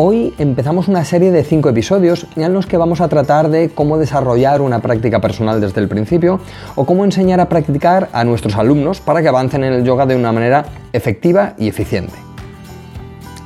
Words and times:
Hoy 0.00 0.32
empezamos 0.38 0.86
una 0.86 1.04
serie 1.04 1.32
de 1.32 1.42
cinco 1.42 1.68
episodios 1.68 2.28
en 2.36 2.54
los 2.54 2.66
que 2.66 2.76
vamos 2.76 3.00
a 3.00 3.08
tratar 3.08 3.50
de 3.50 3.70
cómo 3.70 3.98
desarrollar 3.98 4.60
una 4.60 4.78
práctica 4.78 5.20
personal 5.20 5.60
desde 5.60 5.80
el 5.80 5.88
principio 5.88 6.38
o 6.76 6.86
cómo 6.86 7.04
enseñar 7.04 7.40
a 7.40 7.48
practicar 7.48 8.08
a 8.12 8.22
nuestros 8.22 8.54
alumnos 8.54 9.00
para 9.00 9.22
que 9.22 9.28
avancen 9.28 9.64
en 9.64 9.72
el 9.72 9.84
yoga 9.84 10.06
de 10.06 10.14
una 10.14 10.30
manera 10.30 10.66
efectiva 10.92 11.54
y 11.58 11.66
eficiente. 11.66 12.27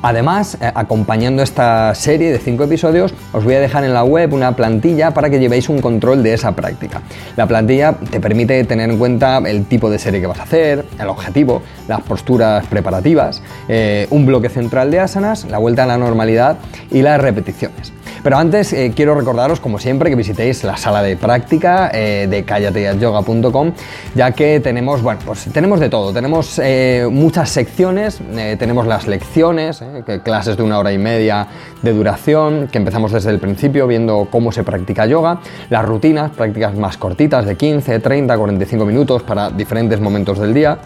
Además, 0.03 0.59
eh, 0.61 0.71
acompañando 0.75 1.43
esta 1.43 1.95
serie 1.95 2.33
de 2.33 2.39
5 2.39 2.65
episodios, 2.65 3.15
os 3.33 3.45
voy 3.45 3.55
a 3.55 3.61
dejar 3.61 3.85
en 3.85 3.95
la 3.95 4.03
web 4.03 4.33
una 4.35 4.57
plantilla 4.57 5.13
para 5.13 5.31
que 5.31 5.39
llevéis 5.39 5.69
un 5.69 5.81
control 5.81 6.23
de 6.25 6.35
esa 6.35 6.53
práctica. 6.53 7.03
La 7.37 7.47
plantilla 7.47 7.95
te 8.11 8.21
permite 8.21 8.65
tener 8.65 8.91
en 8.91 8.99
cuenta 8.99 9.39
el 9.39 9.65
tipo 9.67 9.89
de 9.91 9.99
serie 10.01 10.21
que 10.21 10.27
vas 10.27 10.41
a 10.41 10.43
hacer, 10.43 10.85
el 10.99 11.09
objetivo, 11.09 11.63
las 11.87 12.01
posturas 12.01 12.67
preparativas, 12.67 13.43
eh, 13.69 14.09
un 14.11 14.27
bloque 14.27 14.49
central 14.49 14.91
de 14.91 14.99
asanas, 15.01 15.45
la 15.45 15.59
vuelta 15.59 15.85
a 15.85 15.87
la 15.87 15.97
normalidad 15.97 16.59
y 16.91 17.03
las 17.03 17.21
repeticiones. 17.21 17.93
Pero 18.23 18.39
antes 18.39 18.73
eh, 18.73 18.93
quiero 18.95 19.15
recordaros, 19.17 19.59
como 19.59 19.79
siempre, 19.79 20.09
que 20.09 20.17
visitéis 20.17 20.63
la 20.63 20.77
sala 20.77 21.03
de 21.03 21.17
práctica 21.17 21.91
eh, 21.93 22.29
de 22.31 22.45
callateyoga.com, 22.45 23.73
ya 24.15 24.31
que 24.31 24.61
tenemos, 24.61 25.03
bueno, 25.03 25.21
pues 25.27 25.45
tenemos 25.53 25.81
de 25.81 25.89
todo. 25.89 26.13
Tenemos 26.13 26.61
eh, 26.63 27.09
muchas 27.11 27.51
secciones, 27.51 28.21
tenemos 28.59 28.87
las 28.87 29.07
lecciones, 29.09 29.83
clases 30.23 30.57
de 30.57 30.63
una 30.63 30.79
hora 30.79 30.93
y 30.93 30.99
media 30.99 31.49
de 31.83 31.93
duración, 31.93 32.69
que 32.71 32.79
empezamos 32.79 33.11
desde 33.11 33.31
el 33.31 33.41
principio 33.41 33.87
viendo 33.89 34.29
cómo 34.31 34.53
se 34.53 34.63
practica 34.63 35.07
yoga, 35.07 35.41
las 35.69 35.85
rutinas, 35.85 36.31
prácticas 36.31 36.77
más 36.77 36.97
cortitas 36.97 37.45
de 37.45 37.57
15, 37.57 37.99
30, 37.99 38.39
45 38.39 38.85
minutos 38.85 39.23
para 39.23 39.51
diferentes 39.51 40.01
momentos 40.01 40.39
del 40.39 40.55
día 40.55 40.79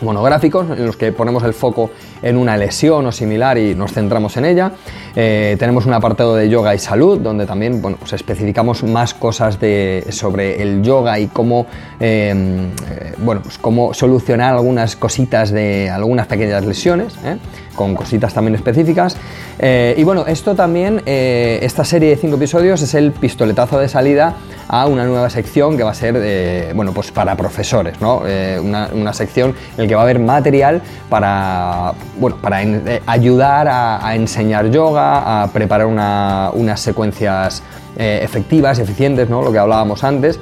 monográficos 0.00 0.68
en 0.70 0.86
los 0.86 0.96
que 0.96 1.12
ponemos 1.12 1.42
el 1.44 1.54
foco 1.54 1.90
en 2.24 2.38
una 2.38 2.56
lesión 2.56 3.06
o 3.06 3.12
similar 3.12 3.58
y 3.58 3.74
nos 3.74 3.92
centramos 3.92 4.36
en 4.38 4.46
ella. 4.46 4.72
Eh, 5.14 5.56
tenemos 5.58 5.86
un 5.86 5.92
apartado 5.92 6.34
de 6.34 6.48
yoga 6.48 6.74
y 6.74 6.78
salud 6.78 7.20
donde 7.20 7.46
también 7.46 7.80
bueno, 7.80 7.98
pues 8.00 8.14
especificamos 8.14 8.82
más 8.82 9.14
cosas 9.14 9.60
de, 9.60 10.06
sobre 10.10 10.60
el 10.60 10.82
yoga 10.82 11.18
y 11.18 11.28
cómo, 11.28 11.66
em, 12.00 12.70
eh, 12.90 13.12
bueno, 13.18 13.42
pues 13.42 13.58
cómo 13.58 13.92
solucionar 13.94 14.54
algunas 14.54 14.96
cositas 14.96 15.50
de 15.50 15.90
algunas 15.90 16.26
pequeñas 16.26 16.64
lesiones. 16.64 17.14
¿eh? 17.24 17.36
con 17.74 17.96
cositas 17.96 18.32
también 18.32 18.54
específicas. 18.54 19.16
y 19.60 20.04
bueno, 20.04 20.26
esto 20.28 20.54
también, 20.54 21.02
esta 21.04 21.84
serie 21.84 22.10
de 22.10 22.16
cinco 22.16 22.36
episodios 22.36 22.80
es 22.82 22.94
el 22.94 23.10
pistoletazo 23.10 23.80
de 23.80 23.88
salida 23.88 24.36
a 24.68 24.86
una 24.86 25.04
nueva 25.04 25.28
sección 25.28 25.76
que 25.76 25.82
va 25.82 25.90
a 25.90 25.94
ser, 25.94 26.72
bueno, 26.76 26.92
pues 26.92 27.10
para 27.10 27.34
profesores, 27.36 28.00
¿no? 28.00 28.22
una, 28.62 29.12
sección 29.12 29.56
en 29.76 29.82
la 29.82 29.88
que 29.88 29.94
va 29.96 30.02
a 30.02 30.04
haber 30.04 30.20
material 30.20 30.82
para, 31.10 31.94
bueno, 32.18 32.36
para 32.40 32.58
ayudar 33.06 33.68
a 33.68 34.14
enseñar 34.14 34.70
yoga, 34.70 35.42
a 35.42 35.46
preparar 35.48 35.86
unas 35.86 36.80
secuencias 36.80 37.62
eh, 37.96 38.20
efectivas, 38.24 38.80
eficientes, 38.80 39.30
¿no? 39.30 39.40
lo 39.40 39.52
que 39.52 39.58
hablábamos 39.58 40.02
antes, 40.02 40.40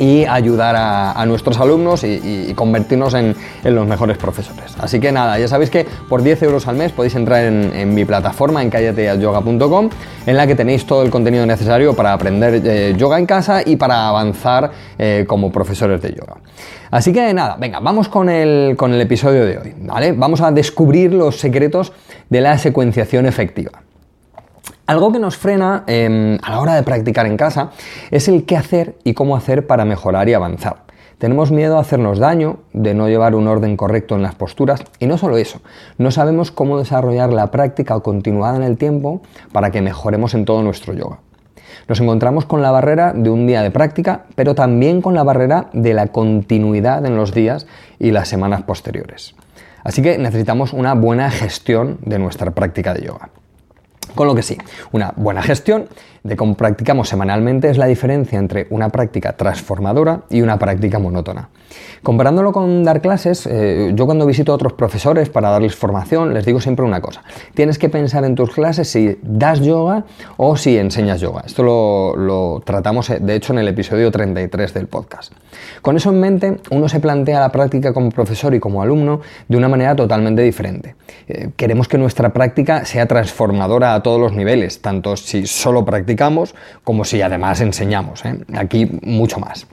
y 0.00 0.24
ayudar 0.24 0.74
a, 0.76 1.24
nuestros 1.26 1.60
alumnos 1.60 2.02
y, 2.04 2.52
convertirnos 2.54 3.14
en, 3.14 3.36
los 3.62 3.86
mejores 3.86 4.16
profesores. 4.16 4.74
Así 4.80 4.98
que 4.98 5.12
nada, 5.12 5.38
ya 5.38 5.46
sabéis 5.46 5.70
que 5.70 5.86
por 6.08 6.22
10 6.22 6.42
euros 6.42 6.66
al 6.66 6.76
mes 6.76 6.90
podéis 6.90 7.14
entrar 7.14 7.44
en, 7.44 7.94
mi 7.94 8.04
plataforma 8.04 8.62
en 8.62 8.70
callateayoga.com 8.70 9.90
en 10.26 10.36
la 10.36 10.46
que 10.46 10.54
tenéis 10.54 10.86
todo 10.86 11.02
el 11.02 11.10
contenido 11.10 11.44
necesario 11.44 11.94
para 11.94 12.14
aprender 12.14 12.62
eh, 12.64 12.94
yoga 12.96 13.18
en 13.18 13.26
casa 13.26 13.60
y 13.64 13.76
para 13.76 14.08
avanzar 14.08 14.70
eh, 14.98 15.24
como 15.28 15.52
profesores 15.52 16.00
de 16.00 16.14
yoga. 16.14 16.36
Así 16.90 17.12
que 17.12 17.32
nada, 17.34 17.56
venga, 17.58 17.78
vamos 17.80 18.08
con 18.08 18.30
el, 18.30 18.76
con 18.76 18.94
el 18.94 19.00
episodio 19.02 19.44
de 19.44 19.58
hoy, 19.58 19.74
¿vale? 19.82 20.12
Vamos 20.12 20.40
a 20.40 20.50
descubrir 20.50 21.12
los 21.12 21.38
secretos 21.38 21.92
de 22.30 22.40
la 22.40 22.56
secuenciación 22.56 23.26
efectiva. 23.26 23.82
Algo 24.90 25.12
que 25.12 25.20
nos 25.20 25.36
frena 25.36 25.84
em, 25.86 26.36
a 26.42 26.50
la 26.50 26.58
hora 26.58 26.74
de 26.74 26.82
practicar 26.82 27.24
en 27.24 27.36
casa 27.36 27.70
es 28.10 28.26
el 28.26 28.44
qué 28.44 28.56
hacer 28.56 28.96
y 29.04 29.14
cómo 29.14 29.36
hacer 29.36 29.68
para 29.68 29.84
mejorar 29.84 30.28
y 30.28 30.34
avanzar. 30.34 30.82
Tenemos 31.18 31.52
miedo 31.52 31.76
a 31.76 31.80
hacernos 31.80 32.18
daño, 32.18 32.56
de 32.72 32.92
no 32.92 33.08
llevar 33.08 33.36
un 33.36 33.46
orden 33.46 33.76
correcto 33.76 34.16
en 34.16 34.22
las 34.22 34.34
posturas 34.34 34.82
y 34.98 35.06
no 35.06 35.16
solo 35.16 35.36
eso, 35.36 35.60
no 35.96 36.10
sabemos 36.10 36.50
cómo 36.50 36.76
desarrollar 36.76 37.32
la 37.32 37.52
práctica 37.52 38.00
continuada 38.00 38.56
en 38.56 38.64
el 38.64 38.78
tiempo 38.78 39.22
para 39.52 39.70
que 39.70 39.80
mejoremos 39.80 40.34
en 40.34 40.44
todo 40.44 40.60
nuestro 40.64 40.92
yoga. 40.92 41.20
Nos 41.86 42.00
encontramos 42.00 42.44
con 42.44 42.60
la 42.60 42.72
barrera 42.72 43.12
de 43.12 43.30
un 43.30 43.46
día 43.46 43.62
de 43.62 43.70
práctica, 43.70 44.24
pero 44.34 44.56
también 44.56 45.02
con 45.02 45.14
la 45.14 45.22
barrera 45.22 45.70
de 45.72 45.94
la 45.94 46.08
continuidad 46.08 47.06
en 47.06 47.14
los 47.14 47.32
días 47.32 47.68
y 48.00 48.10
las 48.10 48.26
semanas 48.26 48.62
posteriores. 48.62 49.36
Así 49.84 50.02
que 50.02 50.18
necesitamos 50.18 50.72
una 50.72 50.94
buena 50.94 51.30
gestión 51.30 51.98
de 52.04 52.18
nuestra 52.18 52.50
práctica 52.50 52.92
de 52.92 53.02
yoga. 53.02 53.30
Con 54.14 54.26
lo 54.26 54.34
que 54.34 54.42
sí, 54.42 54.58
una 54.92 55.12
buena 55.16 55.42
gestión 55.42 55.88
de 56.22 56.36
cómo 56.36 56.54
practicamos 56.54 57.08
semanalmente 57.08 57.70
es 57.70 57.78
la 57.78 57.86
diferencia 57.86 58.38
entre 58.38 58.66
una 58.70 58.90
práctica 58.90 59.32
transformadora 59.36 60.22
y 60.28 60.42
una 60.42 60.58
práctica 60.58 60.98
monótona. 60.98 61.48
Comparándolo 62.02 62.52
con 62.52 62.82
dar 62.82 63.00
clases, 63.00 63.46
eh, 63.46 63.92
yo 63.94 64.06
cuando 64.06 64.26
visito 64.26 64.52
a 64.52 64.54
otros 64.54 64.72
profesores 64.72 65.28
para 65.28 65.50
darles 65.50 65.76
formación, 65.76 66.34
les 66.34 66.44
digo 66.44 66.60
siempre 66.60 66.84
una 66.84 67.00
cosa. 67.00 67.22
Tienes 67.54 67.78
que 67.78 67.88
pensar 67.88 68.24
en 68.24 68.34
tus 68.34 68.50
clases 68.50 68.88
si 68.88 69.18
das 69.22 69.60
yoga 69.60 70.04
o 70.36 70.56
si 70.56 70.76
enseñas 70.76 71.20
yoga. 71.20 71.42
Esto 71.46 71.62
lo, 72.16 72.62
tratamos, 72.64 73.10
eh, 73.10 73.18
de 73.20 73.34
hecho, 73.34 73.52
en 73.52 73.60
el 73.60 73.68
episodio 73.68 74.10
33 74.10 74.74
del 74.74 74.86
podcast. 74.88 75.32
Con 75.80 75.96
eso 75.96 76.10
en 76.10 76.20
mente, 76.20 76.56
uno 76.70 76.88
se 76.88 77.00
plantea 77.00 77.40
la 77.40 77.52
práctica 77.52 77.92
como 77.92 78.10
profesor 78.10 78.54
y 78.54 78.60
como 78.60 78.82
alumno 78.82 79.20
de 79.48 79.56
una 79.56 79.68
manera 79.68 79.94
totalmente 79.94 80.42
diferente. 80.42 80.96
Eh, 81.28 81.50
queremos 81.56 81.86
que 81.88 81.98
nuestra 81.98 82.32
práctica 82.32 82.84
sea 82.84 83.06
transformadora 83.06 83.94
a 83.94 84.02
todos 84.02 84.20
los 84.20 84.32
niveles, 84.32 84.82
tanto 84.82 85.16
si 85.16 85.46
solo 85.46 85.84
practicamos 85.84 86.09
como 86.84 87.04
si 87.04 87.22
además 87.22 87.60
enseñamos. 87.60 88.24
¿eh? 88.24 88.38
Aquí 88.56 88.88
mucho 89.02 89.38
más. 89.38 89.66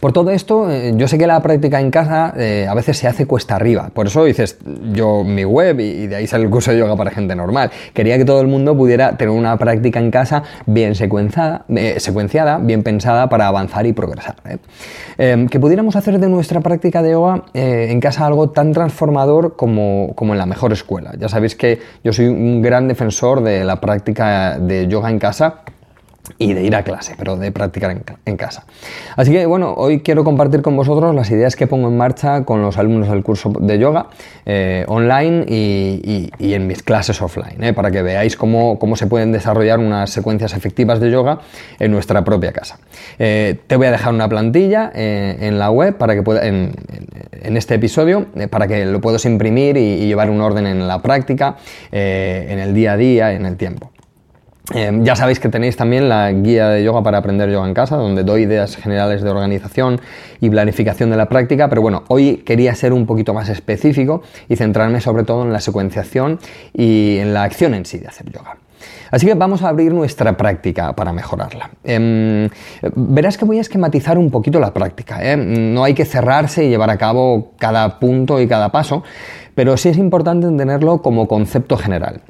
Por 0.00 0.12
todo 0.12 0.30
esto, 0.30 0.70
eh, 0.70 0.92
yo 0.96 1.08
sé 1.08 1.18
que 1.18 1.26
la 1.26 1.40
práctica 1.42 1.80
en 1.80 1.90
casa 1.90 2.32
eh, 2.36 2.66
a 2.68 2.74
veces 2.74 2.98
se 2.98 3.08
hace 3.08 3.26
cuesta 3.26 3.56
arriba. 3.56 3.90
Por 3.92 4.06
eso 4.06 4.24
dices 4.24 4.58
yo 4.92 5.24
mi 5.24 5.44
web 5.44 5.80
y, 5.80 6.06
de 6.06 6.16
ahí 6.16 6.26
sale 6.26 6.44
el 6.44 6.50
curso 6.50 6.70
de 6.70 6.78
yoga 6.78 6.96
para 6.96 7.10
gente 7.10 7.34
normal. 7.34 7.70
Quería 7.92 8.16
que 8.16 8.24
todo 8.24 8.40
el 8.40 8.46
mundo 8.46 8.76
pudiera 8.76 9.16
tener 9.16 9.34
una 9.34 9.56
práctica 9.56 9.98
en 9.98 10.10
casa 10.10 10.42
bien 10.66 10.94
secuenciada, 10.94 11.64
secuenciada 11.98 12.58
bien 12.58 12.82
pensada 12.82 13.28
para 13.28 13.46
avanzar 13.46 13.86
y 13.86 13.92
progresar. 13.92 14.36
Em, 15.16 15.48
que 15.48 15.58
pudiéramos 15.58 15.96
hacer 15.96 16.18
de 16.18 16.28
nuestra 16.28 16.60
práctica 16.60 17.02
de 17.02 17.12
yoga 17.12 17.44
en 17.54 18.00
casa 18.00 18.26
algo 18.26 18.50
tan 18.50 18.72
transformador 18.72 19.56
como, 19.56 20.12
como 20.14 20.32
en 20.34 20.38
la 20.38 20.46
mejor 20.46 20.72
escuela. 20.72 21.12
Ya 21.18 21.28
sabéis 21.28 21.54
que 21.54 21.80
yo 22.04 22.12
soy 22.12 22.26
un 22.26 22.62
gran 22.62 22.88
defensor 22.88 23.42
de 23.42 23.64
la 23.64 23.80
práctica 23.80 24.58
de 24.58 24.86
yoga 24.86 25.10
en 25.10 25.18
casa 25.18 25.62
y 26.38 26.54
de 26.54 26.62
ir 26.62 26.74
a 26.76 26.84
clase, 26.84 27.14
pero 27.18 27.36
de 27.36 27.50
practicar 27.50 27.96
en, 28.24 28.36
casa. 28.36 28.64
Así 29.16 29.32
que 29.32 29.44
bueno, 29.46 29.74
hoy 29.76 30.00
quiero 30.00 30.22
compartir 30.22 30.62
con 30.62 30.76
vosotros 30.76 31.12
las 31.14 31.28
ideas 31.30 31.56
que 31.56 31.66
pongo 31.66 31.88
en 31.88 31.96
marcha 31.96 32.44
con 32.44 32.62
los 32.62 32.78
alumnos 32.78 33.08
del 33.08 33.24
curso 33.24 33.52
de 33.58 33.78
yoga 33.78 34.06
eh, 34.46 34.84
online 34.86 35.44
y, 35.48 36.30
en 36.38 36.66
mis 36.68 36.82
clases 36.84 37.20
offline, 37.20 37.62
eh, 37.62 37.72
para 37.72 37.90
que 37.90 38.02
veáis 38.02 38.36
cómo, 38.36 38.78
se 38.94 39.06
pueden 39.08 39.32
desarrollar 39.32 39.80
unas 39.80 40.10
secuencias 40.10 40.54
efectivas 40.54 41.00
de 41.00 41.10
yoga 41.10 41.40
en 41.80 41.90
nuestra 41.90 42.22
propia 42.22 42.52
casa. 42.52 42.78
Eh, 43.18 43.58
te 43.66 43.76
voy 43.76 43.88
a 43.88 43.90
dejar 43.90 44.14
una 44.14 44.28
plantilla 44.28 44.92
en 44.94 45.58
la 45.58 45.70
web 45.70 45.96
para 45.96 46.14
que 46.14 46.22
pueda, 46.22 46.46
en, 46.46 46.72
este 47.42 47.74
episodio 47.74 48.26
para 48.50 48.68
que 48.68 48.84
lo 48.84 49.00
puedas 49.00 49.24
imprimir 49.24 49.76
y 49.76 50.06
llevar 50.06 50.30
un 50.30 50.40
orden 50.40 50.66
en 50.66 50.86
la 50.86 51.02
práctica, 51.02 51.56
en 51.90 52.58
el 52.58 52.74
día 52.74 52.92
a 52.92 52.96
día, 52.96 53.32
en 53.32 53.46
el 53.46 53.56
tiempo. 53.56 53.90
Em, 54.74 55.02
ya 55.02 55.16
sabéis 55.16 55.40
que 55.40 55.48
tenéis 55.48 55.76
también 55.76 56.10
la 56.10 56.30
guía 56.30 56.68
de 56.68 56.84
yoga 56.84 57.02
para 57.02 57.18
aprender 57.18 57.50
yoga 57.50 57.66
en 57.66 57.72
casa, 57.72 57.96
donde 57.96 58.22
doy 58.22 58.42
ideas 58.42 58.76
generales 58.76 59.22
de 59.22 59.30
organización 59.30 59.98
y 60.40 60.50
planificación 60.50 61.10
de 61.10 61.16
la 61.16 61.26
práctica, 61.26 61.68
pero 61.70 61.80
bueno, 61.80 62.04
hoy 62.08 62.42
quería 62.44 62.74
ser 62.74 62.92
un 62.92 63.06
poquito 63.06 63.32
más 63.32 63.48
específico 63.48 64.20
y 64.46 64.56
centrarme 64.56 65.00
sobre 65.00 65.24
todo 65.24 65.42
en 65.42 65.52
la 65.52 65.60
secuenciación 65.60 66.38
y 66.74 67.16
en 67.16 67.32
la 67.32 67.44
acción 67.44 67.72
en 67.72 67.86
sí 67.86 67.98
de 67.98 68.08
hacer 68.08 68.30
yoga. 68.30 68.58
Así 69.10 69.26
que 69.26 69.34
vamos 69.34 69.62
a 69.62 69.70
abrir 69.70 69.92
nuestra 69.94 70.36
práctica 70.36 70.92
para 70.92 71.14
mejorarla. 71.14 71.70
Em, 71.82 72.48
verás 72.94 73.38
que 73.38 73.46
voy 73.46 73.56
a 73.56 73.62
esquematizar 73.62 74.18
un 74.18 74.30
poquito 74.30 74.60
la 74.60 74.74
práctica. 74.74 75.18
¿eh? 75.22 75.34
No 75.36 75.82
hay 75.82 75.94
que 75.94 76.04
cerrarse 76.04 76.66
y 76.66 76.68
llevar 76.68 76.90
a 76.90 76.98
cabo 76.98 77.52
cada 77.58 77.98
punto 77.98 78.38
y 78.38 78.46
cada 78.46 78.68
paso, 78.68 79.02
pero 79.54 79.78
sí 79.78 79.88
es 79.88 79.96
importante 79.96 80.46
tenerlo 80.46 81.00
como 81.00 81.26
concepto 81.26 81.78
general. 81.78 82.20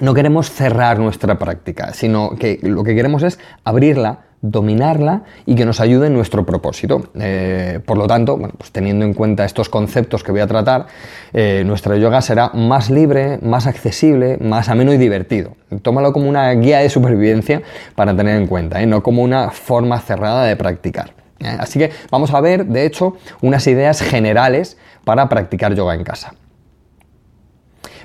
No 0.00 0.14
queremos 0.14 0.50
cerrar 0.50 0.98
nuestra 0.98 1.38
práctica, 1.38 1.92
sino 1.92 2.36
que 2.36 2.58
lo 2.62 2.84
que 2.84 2.94
queremos 2.94 3.22
es 3.22 3.38
abrirla 3.64 4.30
dominarla 4.42 5.22
y 5.44 5.54
que 5.54 5.64
nos 5.66 5.80
ayude 5.80 6.06
en 6.06 6.14
nuestro 6.14 6.46
propósito. 6.46 7.10
Eh, 7.18 7.80
por 7.84 7.98
lo 7.98 8.06
tanto, 8.06 8.38
pues 8.38 8.70
teniendo 8.72 9.04
en 9.04 9.14
cuenta 9.14 9.44
estos 9.44 9.68
conceptos 9.68 10.22
que 10.22 10.32
voy 10.32 10.40
a 10.40 10.46
tratar, 10.46 10.86
eh, 11.32 11.62
nuestra 11.66 11.96
yoga 11.96 12.22
será 12.22 12.50
más 12.54 12.90
libre, 12.90 13.38
más 13.42 13.66
accesible, 13.66 14.38
más 14.40 14.68
ameno 14.68 14.92
y 14.92 14.96
divertido. 14.96 15.56
Tómalo 15.82 16.12
como 16.12 16.28
una 16.28 16.50
guía 16.52 16.78
de 16.78 16.88
supervivencia 16.88 17.62
para 17.94 18.16
tener 18.16 18.36
en 18.36 18.46
cuenta, 18.46 18.80
¿eh? 18.82 18.86
no 18.86 19.02
como 19.02 19.22
una 19.22 19.50
forma 19.50 20.00
cerrada 20.00 20.44
de 20.44 20.56
practicar. 20.56 21.12
Así 21.58 21.78
que 21.78 21.90
vamos 22.10 22.34
a 22.34 22.40
ver, 22.40 22.66
de 22.66 22.84
hecho, 22.84 23.16
unas 23.40 23.66
ideas 23.66 24.02
generales 24.02 24.76
para 25.04 25.28
practicar 25.28 25.74
yoga 25.74 25.94
en 25.94 26.04
casa. 26.04 26.34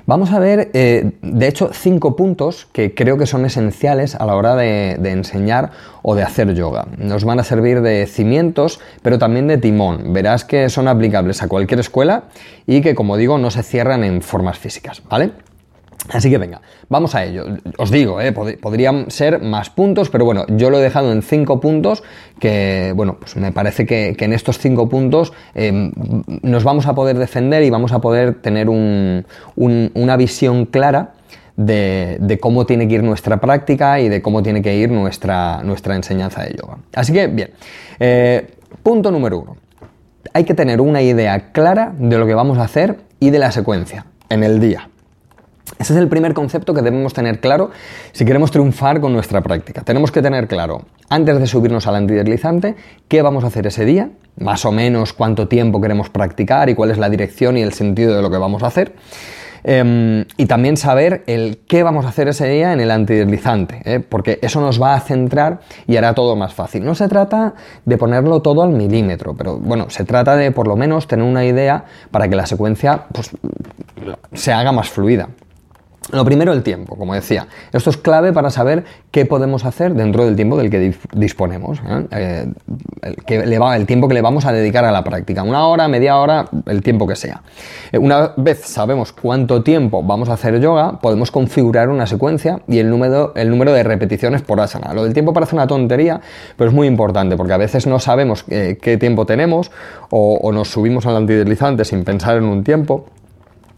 Vamos 0.06 0.30
a 0.30 0.38
ver, 0.38 0.70
eh, 0.72 1.10
de 1.20 1.48
hecho, 1.48 1.70
cinco 1.72 2.14
puntos 2.14 2.68
que 2.72 2.94
creo 2.94 3.18
que 3.18 3.26
son 3.26 3.44
esenciales 3.44 4.14
a 4.14 4.24
la 4.24 4.36
hora 4.36 4.54
de, 4.54 4.92
enseñar 5.10 5.72
o 6.02 6.14
de 6.14 6.22
hacer 6.22 6.54
yoga. 6.54 6.86
Nos 6.96 7.24
van 7.24 7.40
a 7.40 7.42
servir 7.42 7.80
de 7.80 8.06
cimientos, 8.06 8.78
pero 9.02 9.18
también 9.18 9.48
de 9.48 9.58
timón. 9.58 10.12
Verás 10.12 10.44
que 10.44 10.68
son 10.68 10.86
aplicables 10.86 11.42
a 11.42 11.48
cualquier 11.48 11.80
escuela 11.80 12.24
y 12.68 12.82
que, 12.82 12.94
como 12.94 13.16
digo, 13.16 13.36
no 13.38 13.50
se 13.50 13.64
cierran 13.64 14.04
en 14.04 14.22
formas 14.22 14.58
físicas, 14.58 15.02
¿vale? 15.10 15.32
Así 16.12 16.30
que 16.30 16.38
venga, 16.38 16.60
vamos 16.88 17.14
a 17.14 17.24
ello. 17.24 17.44
Os 17.78 17.90
digo, 17.90 18.20
eh, 18.20 18.32
podrían 18.32 19.10
ser 19.10 19.40
más 19.40 19.70
puntos, 19.70 20.10
pero 20.10 20.24
bueno, 20.24 20.44
yo 20.48 20.70
lo 20.70 20.78
he 20.78 20.82
dejado 20.82 21.12
en 21.12 21.22
cinco 21.22 21.60
puntos 21.60 22.02
que, 22.38 22.92
bueno, 22.94 23.16
pues 23.18 23.36
me 23.36 23.52
parece 23.52 23.86
que, 23.86 24.16
en 24.18 24.32
estos 24.32 24.58
cinco 24.58 24.88
puntos 24.88 25.32
em, 25.54 25.92
nos 26.42 26.64
vamos 26.64 26.86
a 26.86 26.94
poder 26.94 27.18
defender 27.18 27.62
y 27.62 27.70
vamos 27.70 27.92
a 27.92 28.00
poder 28.00 28.34
tener 28.34 28.68
una 28.68 30.16
visión 30.16 30.66
clara 30.66 31.14
de, 31.56 32.38
cómo 32.40 32.66
tiene 32.66 32.86
que 32.88 32.94
ir 32.94 33.02
nuestra 33.02 33.38
práctica 33.38 34.00
y 34.00 34.08
de 34.08 34.22
cómo 34.22 34.42
tiene 34.42 34.62
que 34.62 34.76
ir 34.76 34.90
nuestra, 34.90 35.62
nuestra 35.62 35.96
enseñanza 35.96 36.42
de 36.42 36.56
yoga. 36.56 36.78
Así 36.94 37.12
que, 37.12 37.26
bien, 37.26 37.50
eh, 37.98 38.46
punto 38.82 39.10
número 39.10 39.38
uno. 39.38 39.56
Hay 40.32 40.44
que 40.44 40.54
tener 40.54 40.80
una 40.80 41.02
idea 41.02 41.52
clara 41.52 41.94
de 41.98 42.18
lo 42.18 42.26
que 42.26 42.34
vamos 42.34 42.58
a 42.58 42.64
hacer 42.64 42.98
y 43.20 43.30
de 43.30 43.38
la 43.38 43.52
secuencia 43.52 44.06
en 44.28 44.42
el 44.42 44.60
día. 44.60 44.90
Ese 45.78 45.92
es 45.92 45.98
el 45.98 46.08
primer 46.08 46.32
concepto 46.32 46.72
que 46.72 46.82
debemos 46.82 47.12
tener 47.12 47.40
claro 47.40 47.70
si 48.12 48.24
queremos 48.24 48.50
triunfar 48.50 49.00
con 49.00 49.12
nuestra 49.12 49.42
práctica. 49.42 49.82
Tenemos 49.82 50.10
que 50.10 50.22
tener 50.22 50.48
claro, 50.48 50.82
antes 51.10 51.38
de 51.38 51.46
subirnos 51.46 51.86
al 51.86 51.96
antideslizante, 51.96 52.76
qué 53.08 53.22
vamos 53.22 53.44
a 53.44 53.48
hacer 53.48 53.66
ese 53.66 53.84
día, 53.84 54.10
más 54.38 54.64
o 54.64 54.72
menos 54.72 55.12
cuánto 55.12 55.48
tiempo 55.48 55.80
queremos 55.80 56.08
practicar 56.08 56.70
y 56.70 56.74
cuál 56.74 56.90
es 56.90 56.98
la 56.98 57.10
dirección 57.10 57.56
y 57.56 57.62
el 57.62 57.72
sentido 57.72 58.16
de 58.16 58.22
lo 58.22 58.30
que 58.30 58.38
vamos 58.38 58.62
a 58.62 58.68
hacer. 58.68 58.94
Em, 59.68 60.24
y 60.36 60.46
también 60.46 60.76
saber 60.76 61.24
el 61.26 61.58
qué 61.66 61.82
vamos 61.82 62.06
a 62.06 62.10
hacer 62.10 62.28
ese 62.28 62.48
día 62.48 62.72
en 62.72 62.78
el 62.78 62.90
antideslizante, 62.90 63.82
¿eh? 63.84 63.98
porque 63.98 64.38
eso 64.40 64.60
nos 64.60 64.80
va 64.80 64.94
a 64.94 65.00
centrar 65.00 65.58
y 65.88 65.96
hará 65.96 66.14
todo 66.14 66.36
más 66.36 66.54
fácil. 66.54 66.84
No 66.84 66.94
se 66.94 67.08
trata 67.08 67.54
de 67.84 67.98
ponerlo 67.98 68.40
todo 68.42 68.62
al 68.62 68.70
milímetro, 68.70 69.34
pero 69.36 69.58
bueno, 69.58 69.90
se 69.90 70.04
trata 70.04 70.36
de 70.36 70.52
por 70.52 70.68
lo 70.68 70.76
menos 70.76 71.08
tener 71.08 71.24
una 71.24 71.44
idea 71.44 71.84
para 72.12 72.28
que 72.28 72.36
la 72.36 72.46
secuencia 72.46 73.06
pues, 73.12 73.30
se 74.34 74.52
haga 74.52 74.70
más 74.70 74.88
fluida. 74.88 75.28
Lo 76.12 76.24
primero, 76.24 76.52
el 76.52 76.62
tiempo, 76.62 76.96
como 76.96 77.14
decía. 77.14 77.48
Esto 77.72 77.90
es 77.90 77.96
clave 77.96 78.32
para 78.32 78.50
saber 78.50 78.84
qué 79.10 79.26
podemos 79.26 79.64
hacer 79.64 79.94
dentro 79.94 80.24
del 80.24 80.36
tiempo 80.36 80.56
del 80.56 80.70
que 80.70 80.94
disponemos. 81.12 81.80
¿eh? 81.80 82.06
Eh, 82.12 82.46
el, 83.02 83.16
que 83.24 83.44
le 83.44 83.58
va, 83.58 83.76
el 83.76 83.86
tiempo 83.86 84.06
que 84.06 84.14
le 84.14 84.22
vamos 84.22 84.44
a 84.46 84.52
dedicar 84.52 84.84
a 84.84 84.92
la 84.92 85.02
práctica. 85.02 85.42
Una 85.42 85.66
hora, 85.66 85.88
media 85.88 86.18
hora, 86.18 86.46
el 86.66 86.82
tiempo 86.82 87.08
que 87.08 87.16
sea. 87.16 87.42
Eh, 87.90 87.98
una 87.98 88.32
vez 88.36 88.60
sabemos 88.66 89.12
cuánto 89.12 89.62
tiempo 89.64 90.02
vamos 90.02 90.28
a 90.28 90.34
hacer 90.34 90.60
yoga, 90.60 91.00
podemos 91.00 91.32
configurar 91.32 91.88
una 91.88 92.06
secuencia 92.06 92.60
y 92.68 92.78
el 92.78 92.88
número, 92.88 93.32
el 93.34 93.50
número 93.50 93.72
de 93.72 93.82
repeticiones 93.82 94.42
por 94.42 94.60
asana. 94.60 94.94
Lo 94.94 95.02
del 95.02 95.12
tiempo 95.12 95.32
parece 95.32 95.56
una 95.56 95.66
tontería, 95.66 96.20
pero 96.56 96.70
es 96.70 96.74
muy 96.74 96.86
importante 96.86 97.36
porque 97.36 97.52
a 97.52 97.58
veces 97.58 97.86
no 97.86 97.98
sabemos 97.98 98.44
qué 98.44 98.96
tiempo 99.00 99.26
tenemos 99.26 99.70
o, 100.10 100.52
nos 100.52 100.68
subimos 100.70 101.06
al 101.06 101.16
antideslizante 101.16 101.84
sin 101.84 102.04
pensar 102.04 102.36
en 102.36 102.44
un 102.44 102.62
tiempo. 102.62 103.06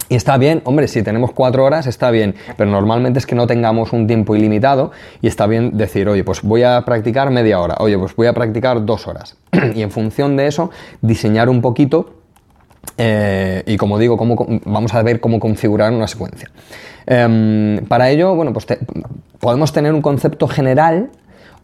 Y 0.08 0.14
está 0.14 0.38
bien, 0.38 0.62
hombre, 0.64 0.88
si 0.88 1.02
tenemos 1.02 1.32
cuatro 1.32 1.64
horas 1.64 1.86
está 1.86 2.10
bien, 2.10 2.34
pero 2.56 2.70
normalmente 2.70 3.18
es 3.18 3.26
que 3.26 3.34
no 3.34 3.46
tengamos 3.46 3.92
un 3.92 4.06
tiempo 4.06 4.34
ilimitado 4.34 4.90
y 5.20 5.26
está 5.26 5.46
bien 5.46 5.76
decir, 5.76 6.08
oye, 6.08 6.24
pues 6.24 6.42
voy 6.42 6.62
a 6.62 6.82
practicar 6.84 7.30
media 7.30 7.60
hora, 7.60 7.76
oye, 7.78 7.98
pues 7.98 8.16
voy 8.16 8.26
a 8.26 8.32
practicar 8.32 8.84
dos 8.86 9.06
horas. 9.06 9.36
y 9.74 9.82
en 9.82 9.90
función 9.90 10.36
de 10.36 10.46
eso, 10.46 10.70
diseñar 11.02 11.48
un 11.50 11.60
poquito 11.60 12.18
eh, 12.96 13.62
y 13.66 13.76
como 13.76 13.98
digo, 13.98 14.16
cómo, 14.16 14.36
vamos 14.64 14.94
a 14.94 15.02
ver 15.02 15.20
cómo 15.20 15.38
configurar 15.38 15.92
una 15.92 16.08
secuencia. 16.08 16.50
Em, 17.06 17.84
para 17.86 18.10
ello, 18.10 18.34
bueno, 18.34 18.52
pues 18.52 18.66
podemos 19.38 19.72
tener 19.72 19.92
un 19.92 20.02
concepto 20.02 20.48
general 20.48 21.10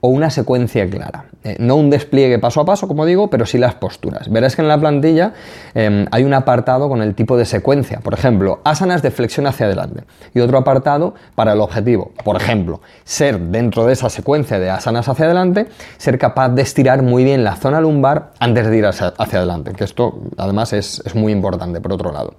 o 0.00 0.08
una 0.08 0.31
secuencia 0.31 0.88
clara. 0.88 1.26
Eh, 1.44 1.56
no 1.58 1.76
un 1.76 1.91
despliegue 1.91 2.38
paso 2.38 2.62
a 2.62 2.64
paso, 2.64 2.88
como 2.88 3.05
digo, 3.05 3.29
pero 3.29 3.44
sí 3.44 3.58
las 3.58 3.75
posturas. 3.75 4.31
Verás 4.31 4.56
que 4.56 4.62
en 4.62 4.69
la 4.69 4.79
plantilla 4.79 5.35
em, 5.75 6.06
hay 6.11 6.25
un 6.25 6.32
apartado 6.32 6.88
con 6.88 7.02
el 7.02 7.14
tipo 7.14 7.37
de 7.37 7.44
secuencia. 7.44 8.00
Por 8.00 8.14
ejemplo, 8.14 8.61
asanas 8.64 9.02
de 9.02 9.11
flexión 9.11 9.46
hacia 9.46 9.67
adelante. 9.67 10.05
Y 10.32 10.41
otro 10.41 10.56
apartado 10.56 11.14
para 11.35 11.52
el 11.52 11.61
objetivo. 11.61 12.12
Por 12.25 12.37
ejemplo, 12.37 12.81
ser 13.05 13.38
dentro 13.38 13.85
de 13.85 13.93
esa 13.93 14.08
secuencia 14.08 14.58
de 14.58 14.70
asanas 14.70 15.06
hacia 15.06 15.26
adelante, 15.26 15.67
ser 15.99 16.19
capaz 16.19 16.49
de 16.49 16.62
estirar 16.62 17.02
muy 17.02 17.25
bien 17.25 17.44
la 17.44 17.56
zona 17.56 17.79
lumbar 17.79 18.32
antes 18.38 18.67
de 18.67 18.79
ir 18.79 18.87
hacia, 18.87 19.12
adelante. 19.19 19.73
Que 19.73 19.85
esto 19.85 20.20
además 20.38 20.73
es 20.73 21.14
muy 21.14 21.32
importante, 21.32 21.79
por 21.81 21.93
otro 21.93 22.11
lado. 22.11 22.35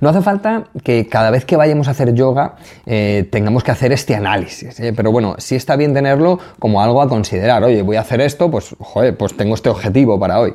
No 0.00 0.08
hace 0.08 0.22
falta 0.22 0.64
que 0.82 1.08
cada 1.08 1.30
vez 1.30 1.44
que 1.44 1.56
vayamos 1.56 1.86
a 1.88 1.90
hacer 1.90 2.14
yoga 2.14 2.54
eh, 2.86 3.28
tengamos 3.30 3.62
que 3.62 3.70
hacer 3.70 3.92
este 3.92 4.14
análisis, 4.14 4.80
¿eh? 4.80 4.94
pero 4.96 5.12
bueno, 5.12 5.34
sí 5.36 5.56
está 5.56 5.76
bien 5.76 5.92
tenerlo 5.92 6.38
como 6.58 6.82
algo 6.82 7.02
a 7.02 7.08
considerar. 7.08 7.62
Oye, 7.64 7.82
voy 7.82 7.96
a 7.96 8.00
hacer 8.00 8.22
esto, 8.22 8.50
pues, 8.50 8.74
pues 9.18 9.36
tengo 9.36 9.54
este 9.54 9.68
objetivo 9.68 10.18
para 10.18 10.40
hoy. 10.40 10.54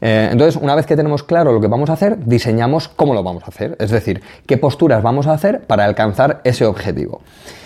Eh, 0.00 0.28
entonces, 0.30 0.60
una 0.62 0.76
vez 0.76 0.86
que 0.86 0.94
tenemos 0.94 1.24
claro 1.24 1.52
lo 1.52 1.60
que 1.60 1.66
vamos 1.66 1.90
a 1.90 1.94
hacer, 1.94 2.24
diseñamos 2.24 2.86
cómo 2.86 3.14
lo 3.14 3.24
vamos 3.24 3.42
a 3.42 3.46
hacer, 3.46 3.76
es 3.80 3.90
decir, 3.90 4.22
qué 4.46 4.58
posturas 4.58 5.02
vamos 5.02 5.26
a 5.26 5.32
hacer 5.32 5.62
para 5.62 5.84
alcanzar 5.84 6.40
ese 6.44 6.64
objetivo. 6.64 7.20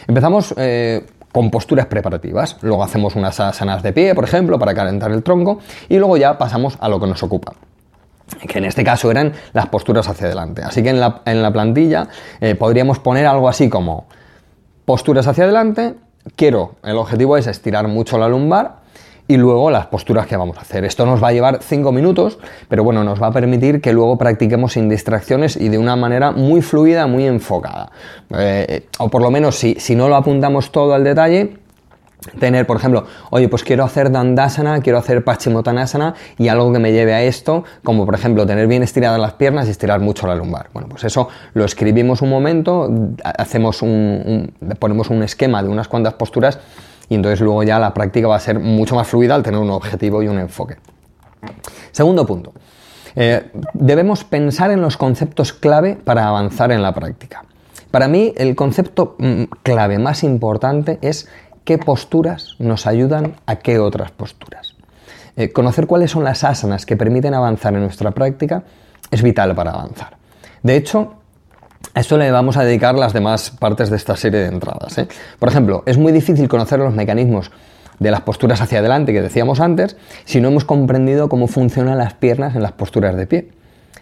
Empezamos 0.06 0.54
con 1.30 1.50
posturas 1.50 1.86
preparativas, 1.86 2.56
luego 2.62 2.82
hacemos 2.82 3.16
unas 3.16 3.38
asanas 3.38 3.82
de 3.82 3.92
pie, 3.92 4.14
por 4.14 4.24
ejemplo, 4.24 4.58
para 4.58 4.72
calentar 4.72 5.10
el 5.12 5.22
tronco, 5.22 5.58
y 5.90 5.98
luego 5.98 6.16
ya 6.16 6.38
pasamos 6.38 6.78
a 6.80 6.88
lo 6.88 6.98
que 6.98 7.06
nos 7.06 7.22
ocupa 7.22 7.52
que 8.36 8.58
en 8.58 8.64
este 8.64 8.84
caso 8.84 9.10
eran 9.10 9.32
las 9.52 9.66
posturas 9.68 10.08
hacia 10.08 10.26
adelante. 10.26 10.62
Así 10.62 10.82
que 10.82 10.90
en 10.90 11.00
la, 11.00 11.52
plantilla 11.52 12.08
eh, 12.40 12.54
podríamos 12.54 12.98
poner 12.98 13.26
algo 13.26 13.48
así 13.48 13.68
como 13.68 14.06
posturas 14.84 15.26
hacia 15.26 15.44
adelante, 15.44 15.94
quiero, 16.36 16.76
el 16.82 16.96
objetivo 16.96 17.36
es 17.36 17.46
estirar 17.46 17.88
mucho 17.88 18.18
la 18.18 18.28
lumbar 18.28 18.82
y 19.28 19.36
luego 19.36 19.70
las 19.70 19.86
posturas 19.86 20.26
que 20.26 20.36
vamos 20.36 20.58
a 20.58 20.62
hacer. 20.62 20.84
Esto 20.84 21.06
nos 21.06 21.22
va 21.22 21.28
a 21.28 21.32
llevar 21.32 21.62
5 21.62 21.92
minutos, 21.92 22.38
pero 22.68 22.84
bueno, 22.84 23.04
nos 23.04 23.22
va 23.22 23.28
a 23.28 23.32
permitir 23.32 23.80
que 23.80 23.92
luego 23.92 24.18
practiquemos 24.18 24.72
sin 24.72 24.88
distracciones 24.88 25.56
y 25.56 25.68
de 25.68 25.78
una 25.78 25.96
manera 25.96 26.32
muy 26.32 26.60
fluida, 26.60 27.06
muy 27.06 27.26
enfocada. 27.26 27.90
Eh, 28.36 28.88
o 28.98 29.08
por 29.08 29.22
lo 29.22 29.30
menos 29.30 29.56
si, 29.56 29.76
si 29.78 29.94
no 29.94 30.08
lo 30.08 30.16
apuntamos 30.16 30.72
todo 30.72 30.94
al 30.94 31.04
detalle, 31.04 31.56
tener, 32.38 32.66
por 32.66 32.76
ejemplo, 32.76 33.04
oye, 33.30 33.48
pues 33.48 33.64
quiero 33.64 33.84
hacer 33.84 34.10
Dandasana, 34.10 34.80
quiero 34.80 34.98
hacer 34.98 35.24
Paschimottanasana 35.24 36.14
y 36.38 36.48
algo 36.48 36.72
que 36.72 36.78
me 36.78 36.92
lleve 36.92 37.14
a 37.14 37.22
esto, 37.22 37.64
como 37.82 38.04
por 38.04 38.14
ejemplo 38.14 38.46
tener 38.46 38.66
bien 38.66 38.82
estiradas 38.82 39.20
las 39.20 39.34
piernas 39.34 39.66
y 39.68 39.70
estirar 39.70 40.00
mucho 40.00 40.26
la 40.26 40.34
lumbar. 40.34 40.68
Bueno, 40.72 40.88
pues 40.88 41.04
eso 41.04 41.28
lo 41.54 41.64
escribimos 41.64 42.22
un 42.22 42.30
momento, 42.30 42.90
hacemos 43.24 43.82
un, 43.82 44.52
ponemos 44.78 45.10
un 45.10 45.22
esquema 45.22 45.62
de 45.62 45.68
unas 45.68 45.88
cuantas 45.88 46.14
posturas 46.14 46.58
y 47.08 47.14
entonces 47.14 47.40
luego 47.40 47.62
ya 47.62 47.78
la 47.78 47.92
práctica 47.92 48.28
va 48.28 48.36
a 48.36 48.40
ser 48.40 48.58
mucho 48.58 48.94
más 48.94 49.06
fluida 49.06 49.34
al 49.34 49.42
tener 49.42 49.60
un 49.60 49.70
objetivo 49.70 50.22
y 50.22 50.28
un 50.28 50.38
enfoque. 50.38 50.76
Segundo 51.90 52.26
punto. 52.26 52.52
Eh, 53.14 53.50
debemos 53.74 54.24
pensar 54.24 54.70
en 54.70 54.80
los 54.80 54.96
conceptos 54.96 55.52
clave 55.52 55.96
para 56.02 56.28
avanzar 56.28 56.72
en 56.72 56.82
la 56.82 56.94
práctica. 56.94 57.44
Para 57.90 58.08
mí, 58.08 58.32
el 58.38 58.56
concepto 58.56 59.16
mm, 59.18 59.42
clave 59.62 59.98
más 59.98 60.24
importante 60.24 60.98
es 61.02 61.28
qué 61.64 61.78
posturas 61.78 62.56
nos 62.58 62.86
ayudan 62.86 63.36
a 63.46 63.56
qué 63.56 63.78
otras 63.78 64.10
posturas. 64.10 64.74
Eh, 65.36 65.50
conocer 65.50 65.86
cuáles 65.86 66.10
son 66.10 66.24
las 66.24 66.44
asanas 66.44 66.84
que 66.84 66.96
permiten 66.96 67.34
avanzar 67.34 67.74
en 67.74 67.80
nuestra 67.80 68.10
práctica 68.10 68.64
es 69.10 69.22
vital 69.22 69.54
para 69.54 69.70
avanzar. 69.70 70.16
De 70.62 70.76
hecho, 70.76 71.14
a 71.94 72.00
esto 72.00 72.16
le 72.16 72.30
vamos 72.30 72.56
a 72.56 72.64
dedicar 72.64 72.94
las 72.94 73.12
demás 73.12 73.50
partes 73.50 73.90
de 73.90 73.96
esta 73.96 74.16
serie 74.16 74.40
de 74.40 74.46
entradas. 74.46 74.96
¿eh? 74.98 75.08
Por 75.38 75.48
ejemplo, 75.48 75.82
es 75.86 75.98
muy 75.98 76.12
difícil 76.12 76.48
conocer 76.48 76.78
los 76.78 76.94
mecanismos 76.94 77.50
de 77.98 78.10
las 78.10 78.22
posturas 78.22 78.60
hacia 78.60 78.80
adelante 78.80 79.12
que 79.12 79.22
decíamos 79.22 79.60
antes 79.60 79.96
si 80.24 80.40
no 80.40 80.48
hemos 80.48 80.64
comprendido 80.64 81.28
cómo 81.28 81.46
funcionan 81.46 81.98
las 81.98 82.14
piernas 82.14 82.54
en 82.54 82.62
las 82.62 82.72
posturas 82.72 83.16
de 83.16 83.26
pie. 83.26 83.50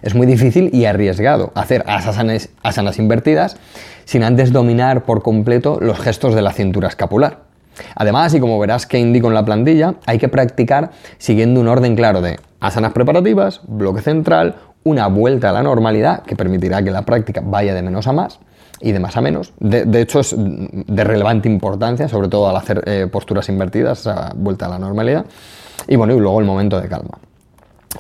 Es 0.03 0.15
muy 0.15 0.27
difícil 0.27 0.71
y 0.73 0.87
arriesgado 0.87 1.53
hacer 1.55 1.85
asanas, 1.87 2.49
asanas 2.63 2.99
invertidas 2.99 3.57
sin 4.05 4.25
antes 4.25 4.53
dominar 4.53 5.05
por 5.05 5.23
completo 5.23 5.79
los 5.81 5.99
gestos 6.01 6.35
de 6.35 6.43
la 6.43 6.53
cintura 6.53 6.89
escapular. 6.89 7.50
Además, 7.95 8.35
y 8.35 8.41
como 8.41 8.59
verás 8.59 8.87
que 8.87 8.99
indico 8.99 9.29
en 9.29 9.35
la 9.35 9.45
plantilla, 9.45 9.95
hay 10.07 10.19
que 10.19 10.29
practicar 10.29 10.91
siguiendo 11.19 11.61
un 11.61 11.69
orden 11.69 11.97
claro 11.97 12.21
de 12.21 12.39
asanas 12.61 12.93
preparativas, 12.93 13.61
bloque 13.67 14.03
central, 14.03 14.57
una 14.83 15.07
vuelta 15.09 15.51
a 15.51 15.53
la 15.53 15.63
normalidad 15.63 16.23
que 16.23 16.37
permitirá 16.37 16.83
que 16.83 16.91
la 16.91 17.03
práctica 17.03 17.43
vaya 17.45 17.75
de 17.75 17.83
menos 17.83 18.07
a 18.07 18.13
más, 18.13 18.41
y 18.81 18.93
de 18.93 19.01
más 19.01 19.17
a 19.17 19.21
menos. 19.21 19.53
De, 19.59 20.01
hecho, 20.01 20.21
es 20.21 20.35
de 20.37 21.05
relevante 21.05 21.49
importancia, 21.49 22.09
sobre 22.09 22.29
todo 22.29 22.49
al 22.49 22.57
hacer 22.57 22.83
eh, 22.87 23.07
posturas 23.11 23.49
invertidas, 23.49 24.09
vuelta 24.35 24.67
a 24.67 24.69
la 24.71 24.79
normalidad. 24.79 25.27
Y 25.87 25.97
bueno, 25.97 26.15
y 26.15 26.19
luego 26.21 26.41
el 26.41 26.47
momento 26.47 26.81
de 26.81 26.89
calma. 26.89 27.19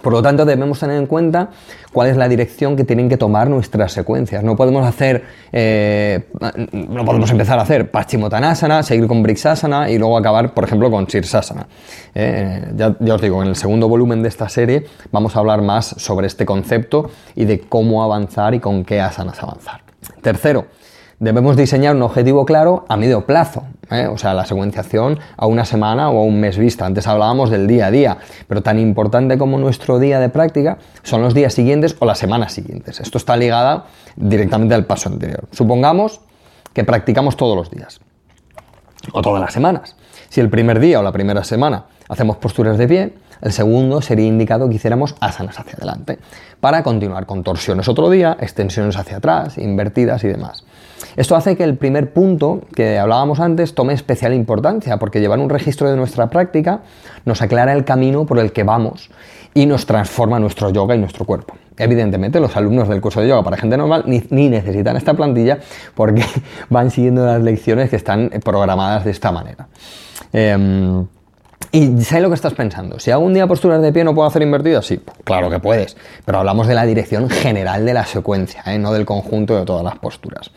Por 0.03 0.13
lo 0.13 0.23
tanto, 0.23 0.45
debemos 0.45 0.79
tener 0.79 0.97
en 0.97 1.07
cuenta 1.07 1.51
cuál 1.93 2.09
es 2.09 2.17
la 2.17 2.29
dirección 2.29 2.77
que 2.77 2.85
tienen 2.85 3.09
que 3.09 3.17
tomar 3.17 3.51
nuestras 3.51 3.93
secuencias. 3.93 4.45
No 4.45 4.55
podemos 4.55 4.87
hacer, 4.87 5.25
eh, 5.51 6.29
no 6.73 7.05
podemos 7.05 7.31
empezar 7.33 7.59
a 7.59 7.63
hacer 7.63 7.91
Paschimottanasana, 7.91 8.85
seguir 8.85 9.09
con 9.09 9.23
Brixasana 9.23 9.91
y 9.91 9.99
luego 9.99 10.17
acabar, 10.17 10.55
por 10.55 10.63
ejemplo, 10.63 10.93
con 10.93 11.11
Sirsasana. 11.11 11.67
Eh, 12.15 12.73
ya, 12.77 12.97
ya, 13.01 13.15
os 13.15 13.21
digo, 13.21 13.43
en 13.43 13.49
el 13.49 13.57
segundo 13.57 13.89
volumen 13.89 14.23
de 14.23 14.29
esta 14.29 14.49
serie 14.49 14.87
vamos 15.11 15.35
a 15.35 15.41
hablar 15.41 15.61
más 15.61 15.87
sobre 15.99 16.29
este 16.29 16.47
concepto 16.47 17.11
y 17.35 17.45
de 17.45 17.59
cómo 17.59 18.05
avanzar 18.05 18.55
y 18.55 18.61
con 18.61 18.85
qué 18.85 19.01
asanas 19.01 19.43
avanzar. 19.43 19.81
Tercero, 20.23 20.67
debemos 21.21 21.55
diseñar 21.55 21.95
un 21.95 22.03
objetivo 22.03 22.47
claro 22.47 22.87
a 22.89 22.97
medio 22.97 23.27
plazo, 23.27 23.65
¿eh? 23.91 24.07
o 24.07 24.17
sea, 24.17 24.33
la 24.33 24.47
secuenciación 24.47 25.21
a 25.37 25.47
una 25.47 25.67
semana 25.67 26.09
o 26.09 26.19
a 26.19 26.25
un 26.25 26.41
mes 26.41 26.57
vista. 26.57 26.87
Antes 26.87 27.07
hablábamos 27.07 27.51
del 27.51 27.67
día 27.67 27.87
a 27.87 27.91
día, 27.91 28.19
pero 28.49 28.63
tan 28.63 28.79
importante 28.79 29.37
como 29.37 29.59
nuestro 29.59 29.99
día 29.99 30.19
de 30.19 30.31
práctica 30.31 30.79
son 31.03 31.21
los 31.21 31.35
días 31.35 31.53
siguientes 31.53 31.95
o 31.99 32.07
las 32.07 32.19
semanas 32.19 32.55
siguientes. 32.55 33.01
Esto 33.01 33.19
está 33.19 33.37
ligado 33.37 33.85
directamente 34.17 34.75
al 34.75 34.87
paso 34.87 35.11
anterior. 35.11 35.45
Supongamos 35.53 36.23
que 36.73 36.85
practicamos 36.85 37.37
todos 37.37 37.55
los 37.55 37.71
días 37.71 38.01
o 39.13 39.21
todas 39.21 39.43
las 39.43 39.53
semanas. 39.53 39.97
Si 40.31 40.41
el 40.41 40.49
primer 40.49 40.81
día 40.81 41.01
o 41.01 41.03
la 41.03 41.13
primera 41.13 41.45
semana 41.45 41.85
hacemos 42.09 42.39
posturas 42.39 42.79
de 42.79 42.89
pie, 42.89 43.15
el 43.43 43.53
segundo 43.53 44.01
sería 44.01 44.27
indicado 44.27 44.69
que 44.69 44.77
hiciéramos 44.77 45.15
asanas 45.21 45.59
hacia 45.59 45.75
adelante 45.75 46.19
para 46.61 46.83
continuar 46.83 47.27
con 47.27 47.43
torsiones 47.43 47.89
otro 47.89 48.09
día, 48.09 48.37
extensiones 48.41 48.97
hacia 48.97 49.19
atrás, 49.19 49.59
invertidas 49.59 50.25
y 50.25 50.29
demás. 50.29 50.65
Esto 51.17 51.37
hace 51.37 51.57
que 51.57 51.65
el 51.65 51.77
primer 51.77 52.13
punto 52.13 52.63
que 52.75 52.99
hablábamos 52.99 53.41
antes 53.41 53.75
tome 53.75 53.93
especial 53.93 54.35
importancia, 54.35 54.99
porque 54.99 55.21
llevar 55.21 55.39
un 55.39 55.51
registro 55.51 55.91
de 55.91 55.97
nuestra 55.97 56.31
práctica 56.31 56.81
nos 57.25 57.43
aclara 57.43 57.73
el 57.73 57.85
camino 57.85 58.27
por 58.27 58.39
el 58.39 58.53
que 58.53 58.65
vamos 58.65 59.11
y 59.55 59.67
nos 59.67 59.87
transforma 59.87 60.39
nuestro 60.39 60.71
yoga 60.71 60.95
y 60.95 60.99
nuestro 60.99 61.25
cuerpo. 61.25 61.55
Evidentemente, 61.77 62.41
los 62.41 62.57
alumnos 62.57 62.89
del 62.89 63.01
curso 63.01 63.21
de 63.21 63.29
yoga 63.29 63.43
para 63.43 63.57
gente 63.57 63.77
normal 63.77 64.05
ni, 64.07 64.49
necesitan 64.49 64.97
esta 64.97 65.15
plantilla 65.15 65.59
porque 65.95 66.25
van 66.69 66.91
siguiendo 66.91 67.27
las 67.27 67.43
lecciones 67.43 67.91
que 67.91 67.97
están 67.97 68.31
programadas 68.45 69.05
de 69.05 69.11
esta 69.11 69.33
manera. 69.33 69.69
Em, 70.33 71.07
y 71.73 72.01
sé 72.03 72.21
lo 72.21 72.29
que 72.29 72.35
estás 72.35 72.55
pensando. 72.55 72.99
Si 72.99 73.13
un 73.13 73.33
día 73.33 73.47
posturas 73.47 73.81
de 73.81 73.93
pie, 73.93 74.03
¿no 74.03 74.15
puedo 74.15 74.27
hacer 74.27 74.43
invertidas? 74.43 74.87
Sí, 74.87 75.01
claro 75.25 75.51
que 75.51 75.61
puedes. 75.61 75.97
Pero 76.25 76.39
hablamos 76.39 76.67
de 76.67 76.75
la 76.75 76.85
dirección 76.85 77.29
general 77.31 77.87
de 77.87 77.95
la 77.95 78.05
secuencia, 78.07 78.63
¿eh? 78.67 78.79
no 78.79 78.93
del 78.93 79.05
conjunto 79.05 79.57
de 79.57 79.65
todas 79.65 79.85
las 79.85 79.99
posturas. 79.99 80.51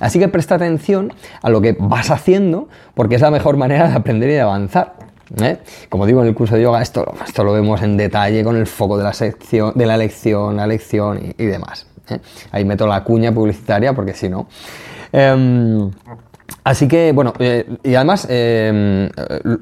Así 0.00 0.18
que 0.18 0.28
presta 0.28 0.56
atención 0.56 1.12
a 1.42 1.50
lo 1.50 1.60
que 1.60 1.76
vas 1.78 2.10
haciendo 2.10 2.68
porque 2.94 3.14
es 3.14 3.22
la 3.22 3.30
mejor 3.30 3.56
manera 3.56 3.88
de 3.88 3.94
aprender 3.94 4.28
y 4.30 4.34
de 4.34 4.40
avanzar. 4.40 4.94
¿eh? 5.40 5.58
Como 5.88 6.04
digo 6.06 6.20
en 6.22 6.28
el 6.28 6.34
curso 6.34 6.56
de 6.56 6.62
yoga, 6.62 6.82
esto, 6.82 7.10
esto 7.26 7.42
lo 7.42 7.52
vemos 7.52 7.80
en 7.82 7.96
detalle 7.96 8.44
con 8.44 8.56
el 8.56 8.66
foco 8.66 8.98
de 8.98 9.04
la, 9.04 9.12
sección, 9.12 9.72
de 9.74 9.86
la 9.86 9.96
lección, 9.96 10.56
la 10.56 10.66
lección 10.66 11.34
y, 11.38 11.44
demás. 11.46 11.86
¿eh? 12.10 12.18
Ahí 12.52 12.64
meto 12.66 12.86
la 12.86 13.02
cuña 13.02 13.32
publicitaria 13.32 13.94
porque 13.94 14.12
si 14.12 14.28
no... 14.28 14.46
Así 16.62 16.88
que, 16.88 17.12
bueno, 17.12 17.32
eh, 17.38 17.76
y 17.82 17.94
además 17.94 18.26
eh, 18.28 19.08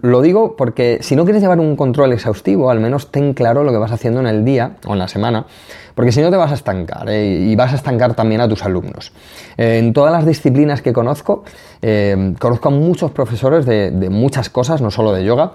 lo 0.02 0.20
digo 0.20 0.56
porque 0.56 0.98
si 1.00 1.14
no 1.14 1.24
quieres 1.24 1.42
llevar 1.42 1.60
un 1.60 1.76
control 1.76 2.12
exhaustivo, 2.12 2.70
al 2.70 2.80
menos 2.80 3.10
ten 3.10 3.34
claro 3.34 3.62
lo 3.62 3.72
que 3.72 3.78
vas 3.78 3.92
haciendo 3.92 4.20
en 4.20 4.26
el 4.26 4.44
día 4.44 4.76
o 4.86 4.94
en 4.94 4.98
la 4.98 5.08
semana, 5.08 5.46
porque 5.94 6.12
si 6.12 6.20
no 6.20 6.30
te 6.30 6.36
vas 6.36 6.50
a 6.50 6.54
estancar 6.54 7.08
eh, 7.08 7.24
y 7.24 7.54
vas 7.56 7.72
a 7.72 7.76
estancar 7.76 8.14
también 8.14 8.40
a 8.40 8.48
tus 8.48 8.64
alumnos. 8.64 9.12
en 9.56 9.92
todas 9.92 10.12
las 10.12 10.26
disciplinas 10.26 10.82
que 10.82 10.92
conozco, 10.92 11.44
conozco 12.38 12.68
a 12.68 12.72
muchos 12.72 13.10
profesores 13.12 13.64
de 13.66 14.08
muchas 14.10 14.50
cosas, 14.50 14.80
no 14.82 14.90
solo 14.90 15.12
de 15.12 15.24
yoga, 15.24 15.52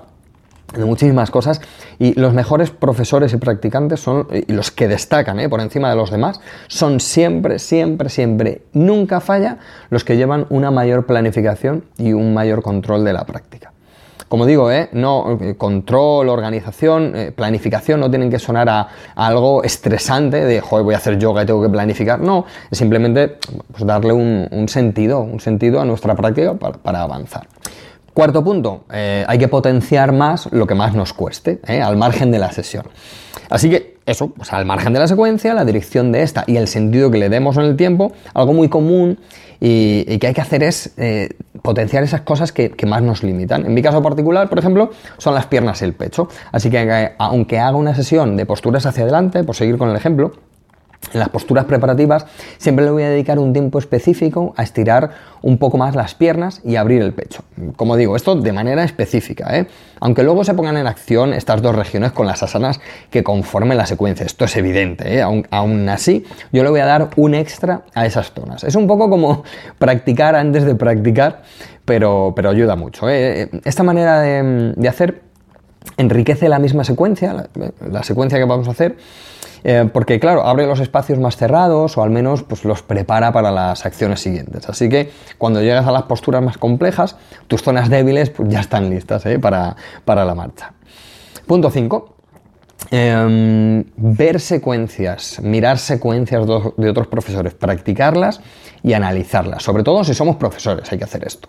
de 0.78 0.86
muchísimas 0.86 1.32
cosas 1.32 1.62
y 2.00 2.20
los 2.20 2.34
mejores 2.34 2.72
profesores 2.72 3.34
y 3.34 3.38
practicantes 3.38 4.00
son 4.00 4.28
y 4.32 4.52
los 4.52 4.72
que 4.72 4.88
destacan 4.88 5.40
¿eh? 5.40 5.50
por 5.50 5.62
encima 5.62 5.90
de 5.90 5.96
los 5.96 6.12
demás 6.12 6.40
son 6.68 7.00
siempre, 7.00 7.60
siempre, 7.60 8.10
siempre, 8.10 8.62
nunca 8.74 9.22
falla 9.22 9.58
los 9.90 10.04
que 10.04 10.18
llevan 10.18 10.46
una 10.50 10.72
mayor 10.72 11.06
planificación 11.06 11.86
y 11.98 12.14
un 12.14 12.34
mayor 12.34 12.62
control 12.62 13.04
de 13.04 13.14
la 13.14 13.26
práctica. 13.26 13.72
Como 14.28 14.48
digo, 14.48 14.72
¿eh? 14.72 14.90
no 14.94 15.38
eh, 15.40 15.56
control, 15.56 16.28
organización, 16.30 17.14
planificación 17.36 18.00
no 18.00 18.10
tienen 18.10 18.32
que 18.32 18.40
sonar 18.40 18.68
a, 18.68 18.88
algo 19.14 19.64
estresante 19.64 20.44
de 20.44 20.62
voy 20.62 20.96
a 20.96 20.98
hacer 20.98 21.20
yoga 21.20 21.44
y 21.44 21.46
tengo 21.46 21.62
que 21.62 21.70
planificar. 21.70 22.20
No, 22.20 22.46
es 22.72 22.78
simplemente 22.80 23.38
pues, 23.72 23.86
darle 23.86 24.14
un, 24.14 24.68
sentido, 24.70 25.22
un 25.22 25.40
sentido 25.40 25.82
a 25.82 25.86
nuestra 25.86 26.16
práctica 26.16 26.56
para 26.56 27.04
avanzar. 27.04 27.48
Cuarto 28.14 28.44
punto, 28.44 28.84
eh, 28.92 29.26
hay 29.28 29.40
que 29.40 29.48
potenciar 29.48 30.12
más 30.12 30.48
lo 30.52 30.68
que 30.68 30.76
más 30.76 30.94
nos 30.94 31.14
cueste, 31.14 31.60
eh, 31.68 31.82
al 31.82 31.98
margen 31.98 32.32
de 32.32 32.38
la 32.38 32.52
sesión. 32.52 32.86
Así 33.50 33.72
que 33.72 33.98
eso, 34.06 34.30
pues 34.30 34.54
al 34.54 34.66
margen 34.66 34.94
de 34.94 35.00
la 35.00 35.08
secuencia, 35.08 35.56
la 35.56 35.66
dirección 35.66 36.12
de 36.12 36.22
esta 36.22 36.44
y 36.46 36.58
el 36.58 36.68
sentido 36.68 37.10
que 37.10 37.18
le 37.18 37.30
demos 37.30 37.58
en 37.58 37.64
el 37.64 37.76
tiempo, 37.76 38.12
algo 38.36 38.54
muy 38.54 38.70
común 38.70 39.18
y, 39.60 40.20
que 40.20 40.28
hay 40.28 40.34
que 40.34 40.42
hacer 40.42 40.62
es 40.62 40.94
eh, 40.98 41.30
potenciar 41.64 42.04
esas 42.04 42.22
cosas 42.22 42.52
que, 42.52 42.70
que, 42.70 42.86
más 42.86 43.02
nos 43.02 43.24
limitan. 43.24 43.66
En 43.66 43.74
mi 43.74 43.82
caso 43.82 44.04
particular, 44.04 44.48
por 44.48 44.60
ejemplo, 44.60 44.92
son 45.18 45.34
las 45.34 45.48
piernas 45.48 45.82
y 45.82 45.86
el 45.86 45.94
pecho. 45.94 46.28
Así 46.52 46.70
que 46.70 47.14
aunque 47.18 47.58
haga 47.58 47.78
una 47.78 47.96
sesión 47.96 48.38
de 48.38 48.46
posturas 48.46 48.86
hacia 48.86 49.04
adelante, 49.04 49.44
por 49.44 49.56
seguir 49.56 49.78
con 49.78 49.90
el 49.90 49.96
ejemplo, 49.96 50.34
en 51.12 51.20
las 51.20 51.30
posturas 51.30 51.66
preparativas 51.66 52.26
siempre 52.58 52.86
le 52.86 52.92
voy 52.92 53.04
a 53.04 53.10
dedicar 53.10 53.40
un 53.40 53.54
tiempo 53.54 53.80
específico 53.80 54.54
a 54.58 54.64
estirar 54.64 55.12
un 55.42 55.58
poco 55.58 55.78
más 55.78 55.96
las 55.96 56.16
piernas 56.16 56.62
y 56.64 56.78
abrir 56.78 57.02
el 57.02 57.14
pecho. 57.14 57.44
Como 57.76 57.98
digo, 57.98 58.16
esto 58.16 58.36
de 58.36 58.54
manera 58.54 58.84
específica, 58.84 59.58
¿eh? 59.58 59.68
aunque 60.00 60.24
luego 60.24 60.44
se 60.44 60.54
pongan 60.54 60.78
en 60.78 60.88
acción 60.88 61.34
estas 61.34 61.62
dos 61.62 61.76
regiones 61.76 62.14
con 62.14 62.26
las 62.26 62.42
asanas 62.44 62.80
que 63.10 63.24
conformen 63.24 63.78
la 63.78 63.86
secuencia. 63.86 64.26
Esto 64.26 64.46
es 64.46 64.56
evidente, 64.56 65.18
¿eh? 65.18 65.22
aún, 65.22 65.90
así 65.90 66.26
yo 66.52 66.64
le 66.64 66.70
voy 66.70 66.80
a 66.80 66.86
dar 66.86 67.10
un 67.18 67.36
extra 67.36 67.84
a 67.94 68.06
esas 68.06 68.32
zonas. 68.32 68.64
Es 68.64 68.76
un 68.76 68.88
poco 68.88 69.10
como 69.10 69.44
practicar 69.78 70.36
antes 70.36 70.64
de 70.64 70.76
practicar, 70.76 71.44
pero, 71.86 72.34
pero 72.36 72.50
ayuda 72.50 72.76
mucho. 72.76 73.10
¿eh? 73.10 73.50
Esta 73.66 73.84
manera 73.84 74.22
de, 74.22 74.88
hacer 74.88 75.22
enriquece 75.98 76.48
la 76.48 76.60
misma 76.60 76.86
secuencia, 76.86 77.48
la 77.92 78.04
secuencia 78.04 78.38
que 78.38 78.46
vamos 78.46 78.70
a 78.70 78.72
hacer 78.72 78.96
eh, 79.64 79.90
porque 79.92 80.20
claro, 80.20 80.46
abre 80.46 80.68
los 80.68 80.80
espacios 80.80 81.20
más 81.20 81.38
cerrados 81.38 81.98
o 81.98 82.04
al 82.04 82.10
menos 82.10 82.44
pues, 82.44 82.66
los 82.66 82.82
prepara 82.82 83.32
para 83.32 83.52
las 83.52 83.86
acciones 83.86 84.20
siguientes. 84.20 84.68
Así 84.70 84.90
que 84.90 85.12
cuando 85.38 85.62
llegas 85.62 85.88
a 85.88 85.92
las 85.92 86.04
posturas 86.04 86.44
más 86.44 86.58
complejas, 86.58 87.16
tus 87.48 87.62
zonas 87.62 87.90
débiles 87.90 88.30
pues, 88.30 88.50
ya 88.50 88.60
están 88.60 88.90
listas 88.90 89.26
¿eh? 89.26 89.40
para, 89.40 89.76
la 90.06 90.36
marcha. 90.36 90.74
Punto 91.48 91.70
5. 91.70 92.10
Em, 92.92 93.86
ver 93.96 94.42
secuencias, 94.42 95.40
mirar 95.42 95.78
secuencias 95.78 96.46
de 96.46 96.90
otros 96.90 97.08
profesores, 97.08 97.54
practicarlas 97.54 98.42
y 98.84 98.94
analizarlas. 98.94 99.64
Sobre 99.64 99.84
todo 99.84 100.04
si 100.04 100.14
somos 100.14 100.36
profesores, 100.36 100.92
hay 100.92 100.98
que 100.98 101.06
hacer 101.06 101.26
esto 101.26 101.48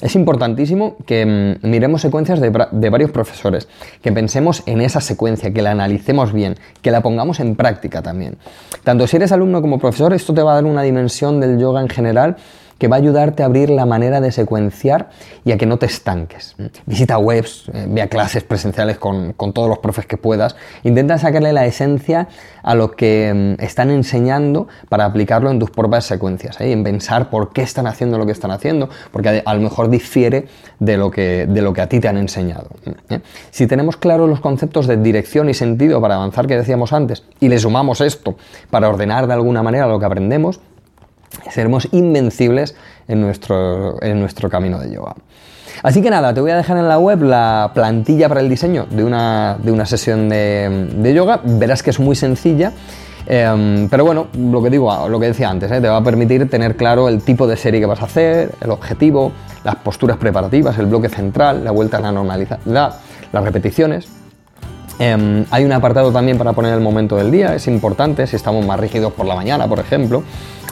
es 0.00 0.14
importantísimo 0.14 0.96
que 1.06 1.58
mm, 1.62 1.68
miremos 1.68 2.02
secuencias 2.02 2.40
de, 2.40 2.50
varios 2.90 3.10
profesores, 3.10 3.68
que 4.02 4.12
pensemos 4.12 4.62
en 4.66 4.80
esa 4.80 5.00
secuencia, 5.00 5.52
que 5.52 5.62
la 5.62 5.72
analicemos 5.72 6.32
bien, 6.32 6.56
que 6.82 6.90
la 6.90 7.00
pongamos 7.00 7.40
en 7.40 7.56
práctica 7.56 8.02
también. 8.02 8.36
Tanto 8.84 9.06
si 9.06 9.16
eres 9.16 9.32
alumno 9.32 9.60
como 9.60 9.78
profesor, 9.78 10.12
esto 10.14 10.32
te 10.34 10.42
va 10.42 10.52
a 10.52 10.54
dar 10.56 10.64
una 10.64 10.82
dimensión 10.82 11.40
del 11.40 11.58
yoga 11.58 11.80
en 11.80 11.88
general 11.88 12.36
que 12.78 12.88
va 12.88 12.96
a 12.96 12.98
ayudarte 13.00 13.42
a 13.42 13.46
abrir 13.46 13.70
la 13.70 13.86
manera 13.86 14.20
de 14.20 14.30
secuenciar 14.32 15.10
y 15.44 15.52
a 15.52 15.58
que 15.58 15.66
no 15.66 15.78
te 15.78 15.86
estanques. 15.86 16.54
Visita 16.86 17.18
webs, 17.18 17.64
eh, 17.74 17.86
vea 17.88 18.08
clases 18.08 18.44
presenciales 18.44 18.98
con, 18.98 19.34
todos 19.34 19.68
los 19.68 19.78
profes 19.78 20.06
que 20.06 20.16
puedas. 20.16 20.56
Intenta 20.84 21.18
sacarle 21.18 21.52
la 21.52 21.66
esencia 21.66 22.28
a 22.62 22.74
lo 22.74 22.92
que 22.92 23.56
mm, 23.58 23.62
están 23.62 23.90
enseñando 23.90 24.68
para 24.88 25.04
aplicarlo 25.04 25.50
en 25.50 25.58
tus 25.58 25.70
propias 25.70 26.04
secuencias, 26.04 26.60
¿eh? 26.60 26.70
en 26.70 26.84
pensar 26.84 27.30
por 27.30 27.52
qué 27.52 27.62
están 27.62 27.86
haciendo 27.86 28.16
lo 28.16 28.26
que 28.26 28.32
están 28.32 28.52
haciendo, 28.52 28.88
porque 29.10 29.42
a, 29.44 29.54
lo 29.54 29.60
mejor 29.60 29.90
difiere 29.90 30.46
de 30.78 30.96
lo, 30.96 31.10
que, 31.10 31.46
de 31.46 31.62
lo 31.62 31.72
que 31.72 31.80
a 31.80 31.88
ti 31.88 31.98
te 31.98 32.08
han 32.08 32.18
enseñado. 32.18 32.68
¿eh? 33.08 33.20
Si 33.50 33.66
tenemos 33.66 33.96
claros 33.96 34.28
los 34.28 34.40
conceptos 34.40 34.86
de 34.86 34.96
dirección 34.96 35.48
y 35.48 35.54
sentido 35.54 36.00
para 36.00 36.14
avanzar 36.14 36.46
que 36.46 36.56
decíamos 36.56 36.92
antes 36.92 37.24
y 37.40 37.48
le 37.48 37.58
sumamos 37.58 38.00
esto 38.00 38.36
para 38.70 38.88
ordenar 38.88 39.26
de 39.26 39.32
alguna 39.32 39.62
manera 39.62 39.86
lo 39.88 39.98
que 39.98 40.06
aprendemos, 40.06 40.60
seremos 41.50 41.88
invencibles 41.92 42.74
en 43.06 43.20
nuestro, 43.20 44.02
en 44.02 44.20
nuestro 44.20 44.48
camino 44.48 44.78
de 44.78 44.92
yoga. 44.92 45.14
Así 45.82 46.02
que 46.02 46.10
nada, 46.10 46.34
te 46.34 46.40
voy 46.40 46.50
a 46.50 46.56
dejar 46.56 46.76
en 46.76 46.88
la 46.88 46.98
web 46.98 47.22
la 47.22 47.70
plantilla 47.74 48.28
para 48.28 48.40
el 48.40 48.48
diseño 48.48 48.86
de 48.90 49.04
una, 49.04 49.56
de 49.62 49.70
una 49.70 49.86
sesión 49.86 50.28
de, 50.28 51.12
yoga. 51.14 51.40
Verás 51.44 51.82
que 51.82 51.90
es 51.90 52.00
muy 52.00 52.16
sencilla. 52.16 52.72
Em, 53.26 53.88
pero 53.88 54.04
bueno, 54.04 54.28
lo 54.38 54.62
que 54.62 54.70
digo, 54.70 55.08
lo 55.08 55.20
que 55.20 55.26
decía 55.26 55.50
antes, 55.50 55.70
¿eh? 55.70 55.80
te 55.80 55.88
va 55.88 55.98
a 55.98 56.02
permitir 56.02 56.48
tener 56.48 56.76
claro 56.76 57.08
el 57.08 57.22
tipo 57.22 57.46
de 57.46 57.56
serie 57.56 57.78
que 57.78 57.86
vas 57.86 58.00
a 58.00 58.06
hacer, 58.06 58.52
el 58.60 58.70
objetivo, 58.70 59.32
las 59.64 59.76
posturas 59.76 60.16
preparativas, 60.16 60.78
el 60.78 60.86
bloque 60.86 61.10
central, 61.10 61.62
la 61.62 61.70
vuelta 61.70 61.98
a 61.98 62.00
la 62.00 62.10
normalidad, 62.10 62.58
las 62.64 63.44
repeticiones. 63.44 64.17
Em, 64.98 65.44
hay 65.50 65.64
un 65.64 65.72
apartado 65.72 66.10
también 66.10 66.38
para 66.38 66.52
poner 66.52 66.74
el 66.74 66.80
momento 66.80 67.16
del 67.16 67.30
día, 67.30 67.54
es 67.54 67.68
importante 67.68 68.26
si 68.26 68.34
estamos 68.34 68.66
más 68.66 68.80
rígidos 68.80 69.12
por 69.12 69.26
la 69.26 69.36
mañana, 69.36 69.68
por 69.68 69.78
ejemplo, 69.78 70.24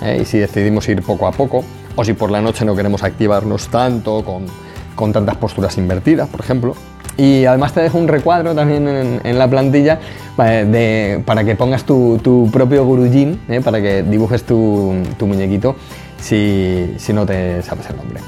eh, 0.03 0.19
y 0.23 0.25
si 0.25 0.39
decidimos 0.39 0.89
ir 0.89 1.01
poco 1.03 1.29
a 1.29 1.33
poco, 1.33 1.65
o 1.95 2.05
si 2.05 2.13
por 2.13 2.31
la 2.31 2.41
noche 2.41 2.65
no 2.65 2.75
queremos 2.75 3.05
activarnos 3.05 3.69
tanto 3.69 4.25
con, 4.25 4.47
con 4.97 5.13
tantas 5.13 5.37
posturas 5.37 5.79
invertidas, 5.79 6.29
por 6.29 6.41
ejemplo. 6.41 6.75
Y 7.17 7.47
además 7.47 7.73
te 7.73 7.81
dejo 7.81 7.99
un 7.99 8.09
recuadro 8.09 8.55
también 8.55 8.87
en, 9.23 9.39
la 9.39 9.49
plantilla 9.49 10.01
eh, 10.45 11.23
para 11.25 11.45
que 11.45 11.55
pongas 11.55 11.85
tu, 11.85 12.51
propio 12.53 12.85
gurujin, 12.85 13.41
eh, 13.49 13.61
para 13.63 13.81
que 13.81 14.03
dibujes 14.03 14.43
tu, 14.43 14.93
muñequito 15.21 15.77
si, 16.21 16.95
si, 16.99 17.13
no 17.15 17.25
te 17.25 17.63
sabes 17.63 17.89
el 17.89 17.97
nombre. 17.97 18.21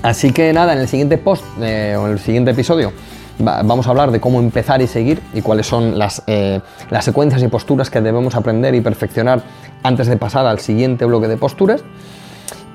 Así 0.00 0.32
que 0.32 0.52
nada, 0.54 0.72
en 0.72 0.78
el 0.78 0.88
siguiente 0.88 1.18
post 1.18 1.44
o 1.58 1.62
en 1.62 2.12
el 2.12 2.18
siguiente 2.20 2.52
episodio 2.52 2.92
vamos 3.38 3.86
a 3.86 3.90
hablar 3.90 4.10
de 4.10 4.20
cómo 4.20 4.40
empezar 4.40 4.82
y 4.82 4.86
seguir 4.86 5.22
y 5.32 5.42
cuáles 5.42 5.66
son 5.66 5.98
las, 5.98 6.22
las 6.26 7.04
secuencias 7.04 7.42
y 7.42 7.48
posturas 7.48 7.90
que 7.90 8.00
debemos 8.00 8.34
aprender 8.34 8.74
y 8.74 8.80
perfeccionar 8.80 9.42
antes 9.82 10.06
de 10.06 10.16
pasar 10.16 10.46
al 10.46 10.58
siguiente 10.58 11.04
bloque 11.04 11.28
de 11.28 11.36
posturas. 11.36 11.82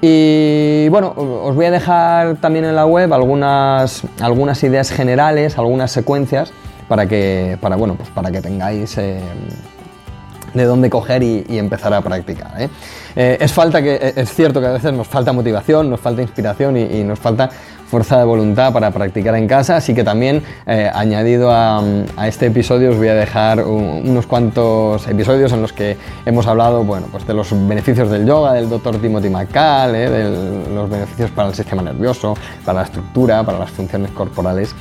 Y 0.05 0.89
bueno, 0.89 1.13
os 1.15 1.55
voy 1.55 1.65
a 1.65 1.72
dejar 1.72 2.36
también 2.36 2.65
en 2.65 2.75
la 2.75 2.86
web 2.86 3.13
algunas, 3.13 4.03
algunas 4.20 4.62
ideas 4.63 4.91
generales, 4.91 5.58
algunas 5.58 5.91
secuencias 5.91 6.51
para 6.89 7.05
que, 7.05 7.58
para, 7.62 7.77
bueno, 7.77 7.96
pues 7.96 8.10
para 8.10 8.29
que 8.29 8.41
tengáis 8.41 8.98
eh, 8.98 9.22
de 10.53 10.65
dónde 10.65 10.89
coger 10.89 11.24
y, 11.24 11.45
empezar 11.57 11.93
a 11.93 12.01
practicar. 12.01 12.62
¿eh? 12.62 12.69
Eh, 13.15 13.38
es, 13.39 13.51
falta 13.51 13.81
que, 13.81 14.13
es 14.15 14.33
cierto 14.33 14.60
que 14.60 14.67
a 14.67 14.72
veces 14.72 14.93
nos 14.93 15.07
falta 15.07 15.31
motivación, 15.31 15.89
nos 15.89 16.00
falta 16.00 16.22
inspiración 16.22 16.77
y 16.77 17.03
nos 17.03 17.19
falta 17.19 17.50
fuerza 17.93 18.17
de 18.17 18.24
voluntad 18.24 18.74
para 18.74 18.89
practicar 18.89 19.36
en 19.36 19.48
casa, 19.48 19.75
así 19.75 19.93
que 19.93 20.03
también 20.03 20.41
eh, 20.65 20.89
añadido 20.91 21.51
a, 21.51 21.79
este 22.25 22.48
episodio 22.48 22.89
os 22.89 22.98
voy 22.98 23.10
a 23.10 23.13
dejar 23.13 23.63
unos 23.63 24.25
cuantos 24.25 25.07
episodios 25.07 25.51
en 25.51 25.62
los 25.62 25.74
que 25.74 25.95
hemos 26.25 26.48
hablado 26.48 26.83
bueno, 26.83 27.05
pues 27.12 27.27
de 27.27 27.36
los 27.36 27.51
beneficios 27.51 28.10
del 28.10 28.25
yoga, 28.25 28.53
del 28.53 28.67
doctor 28.67 28.98
Timothy 28.98 29.29
McCall, 29.29 29.93
eh, 29.93 30.10
de 30.10 30.74
los 30.74 30.89
beneficios 30.89 31.29
para 31.29 31.50
el 31.50 31.53
sistema 31.53 31.83
nervioso, 31.83 32.33
para 32.65 32.79
la 32.79 32.86
estructura, 32.86 33.43
para 33.43 33.60
las 33.60 33.69
funciones 33.69 34.10
corporales 34.10 34.74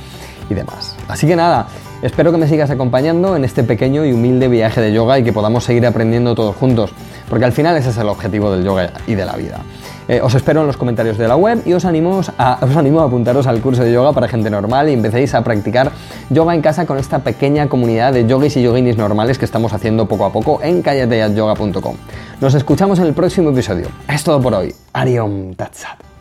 y 0.49 0.55
demás. 0.55 0.95
Así 1.07 1.27
que 1.27 1.35
nada, 1.35 1.67
espero 2.03 2.31
que 2.31 2.37
me 2.37 2.47
sigas 2.47 2.69
acompañando 2.69 3.35
en 3.35 3.45
este 3.45 3.63
pequeño 3.63 4.05
y 4.05 4.11
humilde 4.11 4.47
viaje 4.47 4.81
de 4.81 4.93
yoga 4.93 5.17
y 5.17 5.23
que 5.23 5.33
podamos 5.33 5.63
seguir 5.63 5.87
aprendiendo 5.87 6.35
todos 6.35 6.55
juntos, 6.55 6.91
porque 7.29 7.45
al 7.45 7.53
final 7.53 7.75
ese 7.77 7.89
es 7.89 7.97
el 7.97 8.09
objetivo 8.09 8.51
del 8.51 8.63
yoga 8.63 8.91
y 9.07 9.15
de 9.15 9.25
la 9.25 9.35
vida. 9.35 9.61
Eh, 10.09 10.19
os 10.21 10.35
espero 10.35 10.61
en 10.61 10.67
los 10.67 10.75
comentarios 10.75 11.17
de 11.17 11.27
la 11.27 11.37
web 11.37 11.61
y 11.65 11.73
os 11.73 11.85
animo 11.85 12.21
a, 12.37 12.59
os 12.61 12.75
animo 12.75 12.99
a 12.99 13.05
apuntaros 13.05 13.47
al 13.47 13.61
curso 13.61 13.83
de 13.83 13.93
yoga 13.93 14.11
para 14.11 14.27
gente 14.27 14.49
normal 14.49 14.89
y 14.89 14.93
empecéis 14.93 15.33
a 15.33 15.43
practicar 15.43 15.91
yoga 16.29 16.53
en 16.53 16.61
casa 16.61 16.85
con 16.85 16.97
esta 16.97 17.19
pequeña 17.19 17.69
comunidad 17.69 18.13
de 18.13 18.27
yogis 18.27 18.57
y 18.57 18.63
yoginis 18.63 18.97
normales 18.97 19.37
que 19.37 19.45
estamos 19.45 19.71
haciendo 19.73 20.05
poco 20.05 20.25
a 20.25 20.33
poco 20.33 20.59
en 20.61 20.81
callateyatyoga.com. 20.81 21.95
Nos 22.41 22.53
escuchamos 22.53 22.99
en 22.99 23.05
el 23.05 23.13
próximo 23.13 23.51
episodio. 23.51 23.87
Es 24.09 24.23
todo 24.23 24.41
por 24.41 24.53
hoy. 24.53 24.75
Ariom 24.91 25.55
Tatsat. 25.55 26.12